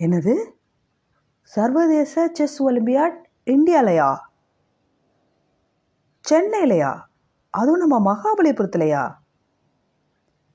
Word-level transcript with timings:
என்னது? 0.00 0.34
சர்வதேச 1.42 2.28
chess 2.32 2.62
olympiad 2.62 3.16
இந்தியாலையா? 3.46 4.16
சென்னையிலையா 6.30 6.98
அதுவும் 7.50 7.88
நம்ம 7.88 8.12
மகாபலிபுரத்துலையா? 8.12 9.14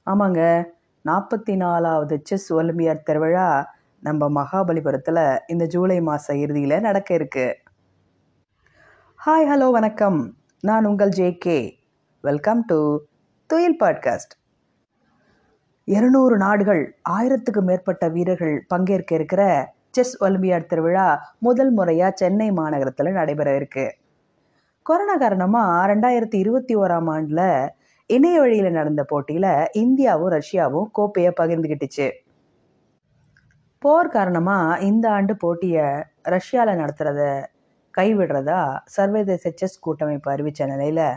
ஆமாங்க 0.06 0.64
நாற்பத்தி 1.06 1.56
நாலாவது 1.56 2.20
செஸ் 2.24 2.54
ஒலிம்பியாட் 2.54 3.04
திருவிழா 3.04 3.76
நம்ம 4.00 4.30
மகாபலிபுரத்தில் 4.30 5.40
இந்த 5.48 5.66
ஜூலை 5.66 6.02
மாத 6.02 6.38
இறுதியில் 6.38 6.80
நடக்க 6.80 7.14
இருக்கு. 7.14 7.58
ஹாய் 9.26 9.46
ஹலோ 9.46 9.72
வணக்கம். 9.72 10.38
நான் 10.62 10.86
உங்கள் 10.86 11.10
JK 11.10 11.72
welcome 12.22 12.64
to 12.66 13.00
Thuyil 13.46 13.78
podcast 13.80 14.34
இருநூறு 15.88 16.36
நாடுகள் 16.38 16.84
ஆயிரத்துக்கு 17.10 17.62
மேற்பட்ட 17.62 18.10
வீரர்கள் 18.10 18.56
பங்கேற்க 18.68 19.12
இருக்கிற 19.16 19.42
செஸ் 19.92 20.16
ஒலிம்பியாட் 20.24 20.66
திருவிழா 20.66 21.08
முதல் 21.40 21.72
முறையாக 21.72 22.16
சென்னை 22.16 22.48
மாநகரத்தில் 22.52 23.12
நடைபெற 23.12 23.56
இருக்கு. 23.56 23.86
கொரோனா 24.82 25.16
காரணமாக 25.16 25.86
ரெண்டாயிரத்தி 25.94 26.38
இருபத்தி 26.44 26.74
ஓராம் 26.76 27.10
ஆண்டில் 27.10 27.70
இணைய 28.10 28.40
வழியில் 28.40 28.72
நடந்த 28.72 29.04
போட்டியில் 29.04 29.52
இந்தியாவும் 29.84 30.34
ரஷ்யாவும் 30.38 30.90
கோப்பையை 30.92 31.32
பகிர்ந்துக்கிட்டுச்சு 31.40 32.08
போர் 33.80 34.10
காரணமாக 34.10 34.80
இந்த 34.80 35.06
ஆண்டு 35.10 35.36
போட்டியை 35.38 35.86
ரஷ்யாவில் 36.24 36.80
நடத்துகிறத 36.82 37.24
கைவிடுறதா 37.98 38.60
சர்வதேச 38.86 39.52
செஸ் 39.56 39.80
கூட்டமைப்பு 39.80 40.32
அறிவித்த 40.32 40.66
நிலையில் 40.66 41.08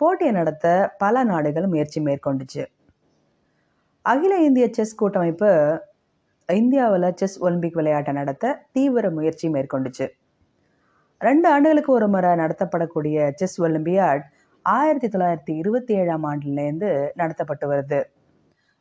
போட்டியை 0.00 0.32
நடத்த 0.32 0.94
பல 0.98 1.24
நாடுகள் 1.24 1.66
முயற்சி 1.66 2.00
மேற்கொண்டுச்சு. 2.00 2.64
அகில 4.10 4.38
இந்திய 4.38 4.64
செஸ் 4.76 4.98
கூட்டமைப்பு 5.00 5.50
இந்தியாவில் 6.48 7.06
செஸ் 7.20 7.36
ஒலிம்பிக் 7.44 7.76
விளையாட்டை 7.78 8.12
நடத்த 8.12 8.50
தீவிர 8.72 9.10
முயற்சி 9.10 9.46
மேற்கொண்டுச்சு. 9.48 10.06
ரெண்டு 11.20 11.46
ஆண்டுகளுக்கு 11.52 11.92
ஒரு 11.92 12.08
முறை 12.08 12.30
நடத்தப்படக்கூடிய 12.42 13.16
செஸ் 13.40 13.56
ஒலிம்பியாட் 13.66 14.24
ஆயிரத்தி 14.66 15.08
தொள்ளாயிரத்தி 15.08 15.54
இருபத்தி 15.60 15.94
ஏழாம் 16.00 16.24
ஆண்டுலேருந்து 16.30 16.90
நடத்தப்பட்டு 17.20 17.66
வருது. 17.72 18.00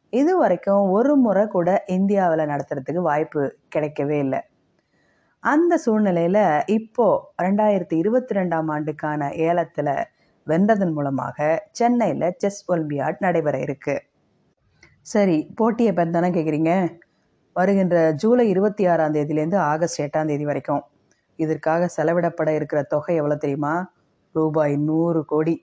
இது 0.09 0.37
வரைக்கும் 0.37 0.91
ஒரு 0.97 1.15
முறை 1.15 1.47
கூட 1.47 1.83
இந்தியாவில் 1.97 2.49
நடத்துறதுக்கு 2.53 3.03
வாய்ப்பு 3.09 3.43
கிடைக்கவே 3.75 4.17
இல்லை. 4.19 4.41
அந்த 5.43 5.77
சூழ்நிலையில் 5.77 6.43
இப்போது 6.77 7.21
ரெண்டாயிரத்தி 7.45 7.97
இருபத்தி 8.03 8.35
ரெண்டாம் 8.35 8.71
ஆண்டுக்கான 8.77 9.29
ஏலத்தில் 9.49 9.95
வென்றதன் 10.47 10.95
மூலமாக 10.97 11.37
சென்னையில் 11.71 12.33
செஸ் 12.43 12.63
ஒலிம்பியாட் 12.73 13.23
நடைபெற 13.27 13.57
இருக்குது 13.57 14.11
சரி 15.07 15.51
போட்டியை 15.55 15.93
பற்றி 15.93 16.11
தானே 16.11 16.29
கேட்குறீங்க 16.29 16.71
வருகின்ற 17.53 18.11
ஜூலை 18.11 18.49
இருபத்தி 18.49 18.85
ஆறாம் 18.85 19.13
தேதியிலேருந்து 19.13 19.55
ஆகஸ்ட் 19.55 20.01
எட்டாம் 20.01 20.25
தேதி 20.25 20.45
வரைக்கும். 20.45 20.83
இதற்காக 21.35 21.89
செலவிடப்பட 21.97 22.49
இருக்கிற 22.49 22.83
தொகை 22.83 23.15
எவ்வளோ 23.15 23.35
தெரியுமா? 23.35 23.93
ரூபாய் 24.31 24.75
நூறு 24.77 25.25
கோடி. 25.25 25.55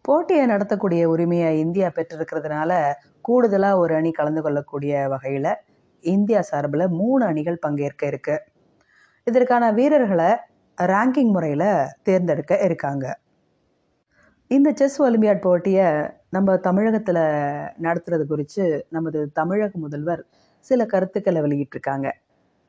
போட்டியை 0.00 0.46
நடத்தக்கூடிய 0.46 1.04
உரிமையை 1.04 1.58
இந்தியா 1.58 1.90
பெற்றிருக்கிறதுனால 1.94 2.92
கூடுதலாக 3.20 3.78
ஒரு 3.78 3.94
அணி 3.94 4.10
கலந்து 4.10 4.42
கொள்ளக்கூடிய 4.42 5.08
வகையில் 5.08 5.52
இந்தியா 6.00 6.40
சார்பில் 6.40 6.88
மூணு 6.88 7.24
அணிகள் 7.26 7.58
பங்கேற்க 7.58 8.06
இருக்கு. 8.06 8.36
இதற்கான 9.24 9.70
வீரர்களை 9.72 10.30
ரேங்கிங் 10.82 11.32
முறையில் 11.32 11.68
தேர்ந்தெடுக்க 12.02 12.54
இருக்காங்க. 12.62 13.18
இந்த 14.50 14.72
செஸ் 14.74 15.02
ஒலிம்பியாட் 15.02 15.40
போட்டியை 15.40 15.86
நம்ம 16.34 16.56
தமிழகத்தில் 16.66 17.22
நடத்துறது 17.86 18.24
குறித்து 18.32 18.64
நமது 18.90 19.20
தமிழக 19.38 19.78
முதல்வர் 19.84 20.22
சில 20.68 20.86
கருத்துக்களை 20.92 21.40
வெளியிட்டிருக்காங்க. 21.44 22.08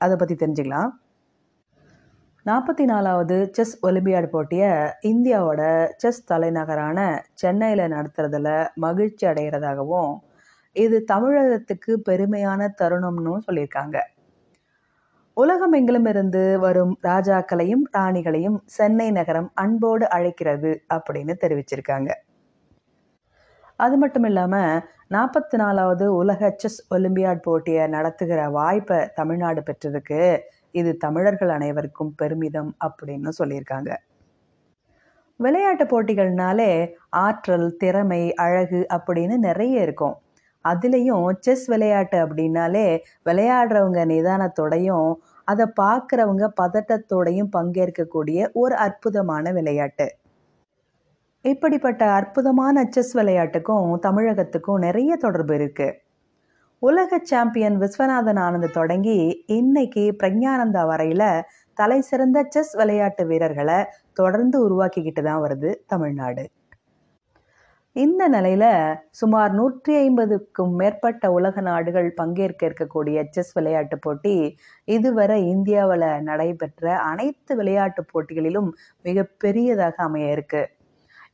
அதை 0.01 0.15
பற்றி 0.17 0.35
தெரிஞ்சுக்கலாம். 0.35 0.91
நாற்பத்தி 2.45 2.83
நாலாவது 2.83 3.35
செஸ் 3.57 3.75
ஒலிம்பியாட் 3.87 4.27
போட்டியை 4.33 4.71
இந்தியாவோட 5.11 5.61
செஸ் 5.97 6.25
தலைநகரான 6.25 6.99
சென்னையில் 7.41 7.93
நடத்துறதுல 7.95 8.49
மகிழ்ச்சி 8.85 9.25
அடைகிறதாகவும் 9.27 10.13
இது 10.75 10.97
தமிழகத்துக்கு 11.13 11.91
பெருமையான 12.09 12.67
தருணம்னு 12.81 13.33
சொல்லியிருக்காங்க. 13.47 13.97
உலகம் 15.37 15.73
எங்கிலும் 15.73 16.07
இருந்து 16.07 16.43
வரும் 16.59 16.93
ராஜாக்களையும் 17.03 17.85
ராணிகளையும் 17.97 18.59
சென்னை 18.77 19.09
நகரம் 19.11 19.49
அன்போடு 19.63 20.05
அழைக்கிறது 20.09 20.71
அப்படின்னு 20.93 21.35
தெரிவிச்சிருக்காங்க. 21.43 22.11
அது 23.79 23.97
மட்டும் 23.97 24.23
இல்லாமல் 24.23 24.83
நாற்பத்தி 25.13 25.55
நாலாவது 25.55 26.05
உலக 26.15 26.51
செஸ் 26.57 26.93
ஒலிம்பியாட் 26.95 27.41
போட்டியை 27.41 27.87
நடத்துகிற 27.87 28.49
வாய்ப்பை 28.49 28.99
தமிழ்நாடு 29.15 29.63
பெற்றிருக்கு. 29.67 30.37
இது 30.71 30.91
தமிழர்கள் 30.97 31.49
அனைவருக்கும் 31.49 32.15
பெருமிதம் 32.15 32.75
அப்படின்னு 32.85 33.31
சொல்லியிருக்காங்க. 33.39 33.91
விளையாட்டு 35.39 35.85
போட்டிகள்னாலே 35.85 36.71
ஆற்றல் 37.09 37.77
திறமை 37.77 38.33
அழகு 38.33 38.87
அப்படின்னு 38.97 39.37
நிறைய 39.37 39.81
இருக்கும். 39.81 40.15
அதுலேயும் 40.65 41.25
செஸ் 41.39 41.65
விளையாட்டு 41.67 42.17
அப்படின்னாலே 42.25 42.87
விளையாடுறவங்க 43.29 44.03
நிதானத்தோடையும் 44.13 45.09
அதை 45.43 45.65
பார்க்குறவங்க 45.81 46.45
பதட்டத்தோடையும் 46.61 47.51
பங்கேற்கக்கூடிய 47.57 48.47
ஒரு 48.53 48.75
அற்புதமான 48.75 49.51
விளையாட்டு. 49.51 50.07
இப்படிப்பட்ட 51.45 52.03
அற்புதமான 52.11 52.83
செஸ் 52.85 53.11
விளையாட்டுக்கும் 53.17 53.89
தமிழகத்துக்கும் 53.97 54.79
நிறைய 54.79 55.11
தொடர்பு 55.15 55.53
இருக்குது 55.55 55.97
உலக 56.81 57.19
சாம்பியன் 57.23 57.77
விஸ்வநாதன் 57.77 58.39
ஆனந்த் 58.45 58.73
தொடங்கி 58.73 59.19
இன்னைக்கு 59.47 60.03
பிரக்ஞானந்தா 60.19 60.83
வரையில் 60.87 61.29
தலை 61.77 61.99
சிறந்த 62.01 62.39
செஸ் 62.53 62.73
விளையாட்டு 62.75 63.23
வீரர்களை 63.25 63.79
தொடர்ந்து 64.13 64.57
உருவாக்கிக்கிட்டு 64.65 65.21
தான் 65.23 65.41
வருது 65.41 65.71
தமிழ்நாடு. 65.87 66.43
இந்த 67.95 68.23
நிலையில் 68.27 68.71
சுமார் 69.11 69.51
நூற்றி 69.51 69.93
ஐம்பதுக்கும் 69.97 70.73
மேற்பட்ட 70.75 71.31
உலக 71.31 71.61
நாடுகள் 71.61 72.09
பங்கேற்க 72.13 72.61
இருக்கக்கூடிய 72.69 73.17
செஸ் 73.29 73.53
விளையாட்டு 73.53 73.97
போட்டி 73.99 74.35
இதுவரை 74.87 75.37
இந்தியாவில் 75.53 76.07
நடைபெற்ற 76.21 76.95
அனைத்து 77.03 77.55
விளையாட்டு 77.55 78.03
போட்டிகளிலும் 78.13 78.69
மிக 79.01 79.27
பெரியதாக 79.37 80.03
அமைய 80.03 80.35
இருக்குது 80.35 80.69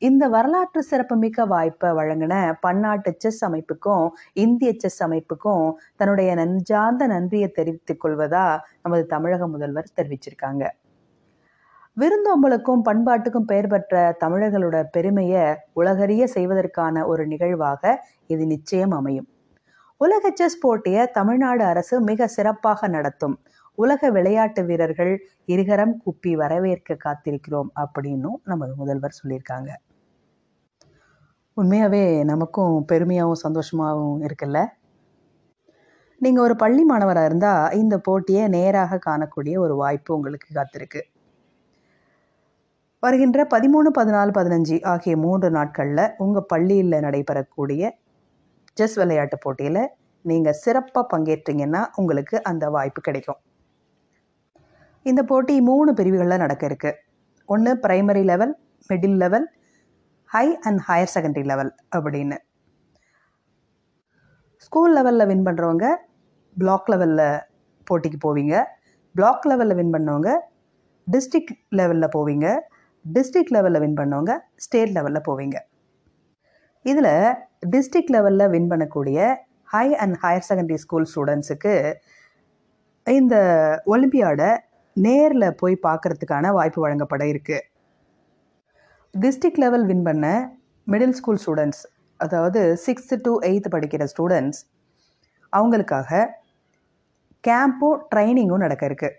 இந்த 0.01 0.27
வரலாற்று 0.27 0.83
சிறப்புமிக்க 0.83 1.45
வாய்ப்பை 1.45 1.89
வழங்கின 1.91 2.35
பன்னாட்டு 2.59 3.15
செஸ் 3.17 3.45
அமைப்புக்கும் 3.45 4.05
இந்திய 4.33 4.73
செஸ் 4.77 5.03
அமைப்புக்கும் 5.03 5.65
தன்னுடைய 5.95 6.35
நஞ்சார்ந்த 6.35 7.07
நன்றியை 7.07 7.47
தெரிவித்துக் 7.47 8.05
கொள்வதா 8.05 8.59
நமது 8.81 9.05
தமிழக 9.05 9.47
முதல்வர் 9.47 9.93
தெரிவிச்சிருக்காங்க. 9.95 10.63
விருந்தோம்பலுக்கும் 11.97 12.81
பண்பாட்டுக்கும் 12.85 13.47
பெயர் 13.51 13.67
பெற்ற 13.67 14.17
தமிழர்களோட 14.19 14.83
பெருமையை 14.91 15.55
உலகறிய 15.73 16.27
செய்வதற்கான 16.27 17.05
ஒரு 17.05 17.27
நிகழ்வாக 17.27 18.03
இது 18.27 18.45
நிச்சயம் 18.45 18.91
அமையும். 18.91 19.27
உலக 19.97 20.31
செஸ் 20.33 20.59
போட்டியை 20.59 21.11
தமிழ்நாடு 21.11 21.63
அரசு 21.63 22.01
மிக 22.01 22.27
சிறப்பாக 22.27 22.87
நடத்தும். 22.87 23.39
உலக 23.75 24.09
விளையாட்டு 24.11 24.63
வீரர்கள் 24.63 25.13
இருகரம் 25.47 25.93
குப்பி 26.05 26.33
வரவேற்க 26.33 26.97
காத்திருக்கிறோம் 27.05 27.71
அப்படின்னும் 27.75 28.39
நமது 28.43 28.75
முதல்வர் 28.75 29.19
சொல்லியிருக்காங்க. 29.23 29.71
உண்மையாகவே 31.57 32.03
நமக்கும் 32.23 32.75
பெருமையாகவும் 32.91 33.41
சந்தோஷமாகவும் 33.45 34.21
இருக்குல்ல? 34.27 34.59
நீங்கள் 36.21 36.43
ஒரு 36.43 36.55
பள்ளி 36.55 36.83
மாணவராக 36.83 37.25
இருந்தால் 37.25 37.73
இந்த 37.73 37.95
போட்டியை 37.97 38.43
நேராக 38.47 38.99
காணக்கூடிய 39.07 39.55
ஒரு 39.59 39.75
வாய்ப்பு 39.75 40.15
உங்களுக்கு 40.15 40.49
காத்திருக்கு. 40.53 41.01
வருகின்ற 43.03 43.47
பதிமூணு 43.53 43.89
பதினாலு 43.99 44.31
பதினஞ்சு 44.39 44.75
ஆகிய 44.83 45.13
மூன்று 45.17 45.49
நாட்களில் 45.49 46.03
உங்கள் 46.17 46.47
பள்ளியில் 46.47 46.97
நடைபெறக்கூடிய 47.07 47.89
செஸ் 48.77 48.97
விளையாட்டு 49.01 49.37
போட்டியில் 49.37 49.83
நீங்கள் 50.25 50.59
சிறப்பாக 50.63 51.05
பங்கேற்றீங்கன்னா 51.13 51.81
உங்களுக்கு 51.95 52.35
அந்த 52.43 52.65
வாய்ப்பு 52.69 53.01
கிடைக்கும். 53.01 53.39
இந்த 55.05 55.21
போட்டி 55.23 55.55
மூணு 55.61 55.91
பிரிவுகளில் 55.93 56.43
நடக்க 56.45 56.63
இருக்குது 56.69 56.99
ஒன்று 57.49 57.71
primary 57.85 58.23
level 58.23 58.53
middle 58.89 59.17
level 59.23 59.47
high 60.33 60.47
and 60.67 60.79
higher 60.87 61.11
secondary 61.13 61.45
level 61.51 61.71
அப்படின்னு. 61.95 62.37
ஸ்கூல் 64.65 64.93
லெவலில் 64.97 65.27
வின் 65.29 65.43
பண்ணுறவங்க 65.47 65.85
பிளாக் 66.55 66.89
லெவலில் 66.93 67.25
போட்டிக்கு 67.87 68.19
போவீங்க. 68.25 68.55
பிளாக் 69.15 69.47
லெவலில் 69.51 69.77
வின் 69.79 69.91
பண்ணவங்க 69.95 70.29
டிஸ்ட்ரிக்ட் 71.07 71.51
லெவலில் 71.79 72.13
போவீங்க. 72.15 72.47
டிஸ்ட்ரிக்ட் 73.05 73.53
லெவலில் 73.55 73.83
வின் 73.83 73.97
பண்ணவங்க 73.99 74.35
ஸ்டேட் 74.65 74.93
லெவலில் 74.97 75.25
போவீங்க. 75.29 75.57
இதில் 76.85 77.13
டிஸ்ட்ரிக்ட் 77.73 78.13
லெவலில் 78.15 78.51
வின் 78.53 78.69
பண்ணக்கூடிய 78.71 79.27
high 79.73 79.85
and 80.05 80.17
higher 80.23 80.47
secondary 80.49 80.79
school 80.85 81.09
ஸ்டூடெண்ட்ஸுக்கு 81.13 81.73
இந்த 83.07 83.35
ஒலிம்பியாடை 83.95 84.49
நேரில் 84.95 85.57
போய் 85.63 85.83
பார்க்குறதுக்கான 85.87 86.53
வாய்ப்பு 86.59 86.79
வழங்கப்பட 86.85 87.25
இருக்குது 87.33 87.65
டிஸ்ட்ரிக் 89.13 89.59
லெவல் 89.59 89.85
வின் 89.85 90.03
பண்ண 90.03 90.25
மிடில் 90.87 91.15
ஸ்கூல் 91.17 91.39
ஸ்டூடெண்ட்ஸ் 91.43 91.81
அதாவது 92.19 92.61
சிக்ஸ்த்து 92.85 93.15
டு 93.25 93.31
எயித்து 93.47 93.69
படிக்கிற 93.73 94.03
ஸ்டூடெண்ட்ஸ் 94.11 94.59
அவங்களுக்காக 95.53 96.21
கேம்பும் 97.43 97.99
ட்ரைனிங்கும் 98.11 98.63
நடக்க 98.65 98.85
இருக்கு. 98.85 99.09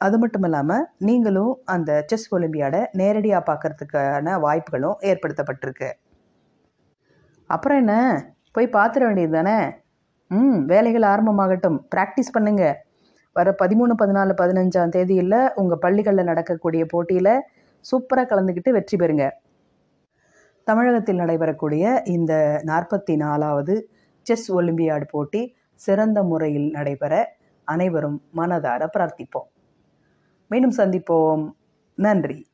அது 0.00 0.16
மட்டும் 0.18 0.44
இல்லாமல் 0.48 0.84
நீங்களும் 0.98 1.52
அந்த 1.64 2.04
செஸ் 2.10 2.28
ஒலிம்பியாடை 2.34 2.80
நேரடியாக 3.00 3.42
பார்க்கறதுக்கான 3.50 4.36
வாய்ப்புகளும் 4.40 4.96
ஏற்படுத்தப்பட்டிருக்கு. 5.10 5.90
அப்புறம் 7.50 7.78
என்ன? 7.78 7.94
போய் 8.52 8.74
பார்த்துட 8.76 9.02
வேண்டியது 9.08 9.34
தானே? 9.38 9.58
ம் 10.30 10.58
வேலைகள் 10.72 11.06
ஆரம்பமாகட்டும். 11.12 11.78
ப்ராக்டிஸ் 11.94 12.34
பண்ணுங்கள் 12.38 12.76
வர 13.36 13.54
பதிமூணு 13.62 13.92
பதினாலு 14.02 14.32
பதினஞ்சாம் 14.42 14.94
தேதியில் 14.96 15.40
உங்கள் 15.54 15.82
பள்ளிகளில் 15.86 16.28
நடக்கக்கூடிய 16.30 16.84
போட்டியில் 16.92 17.32
சூப்பராக 17.80 18.28
கலந்துக்கிட்டு 18.28 18.70
வெற்றி 18.70 18.96
பெறுங்க. 18.96 19.30
தமிழகத்தில் 20.64 21.18
நடைபெறக்கூடிய 21.18 22.02
இந்த 22.04 22.62
நாற்பத்தி 22.66 23.16
நாலாவது 23.16 23.90
செஸ் 24.22 24.54
ஒலிம்பியாடு 24.54 25.04
போட்டி 25.10 25.56
சிறந்த 25.74 26.22
முறையில் 26.22 26.70
நடைபெற 26.70 27.36
அனைவரும் 27.64 28.22
மனதார 28.36 28.88
பிரார்த்திப்போம். 28.98 29.48
மீண்டும் 30.48 30.76
சந்திப்போம். 30.76 31.52
நன்றி. 31.94 32.49